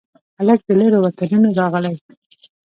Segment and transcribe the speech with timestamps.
[0.39, 1.93] هلک د لیرو وطنونو راغلي